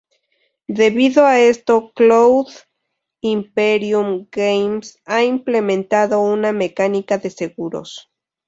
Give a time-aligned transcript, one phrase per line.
[0.67, 2.47] Debido a esto Cloud
[3.21, 8.09] Imperium Games ha implementado una mecánica de Seguros.